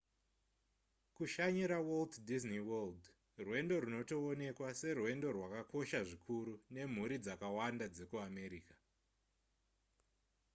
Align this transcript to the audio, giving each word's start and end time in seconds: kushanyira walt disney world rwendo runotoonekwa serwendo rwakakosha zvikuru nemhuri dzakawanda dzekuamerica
kushanyira 1.17 1.77
walt 1.87 2.13
disney 2.29 2.61
world 2.69 3.03
rwendo 3.43 3.73
runotoonekwa 3.83 4.69
serwendo 4.79 5.27
rwakakosha 5.35 5.99
zvikuru 6.09 6.53
nemhuri 6.75 7.15
dzakawanda 7.23 7.85
dzekuamerica 7.95 8.75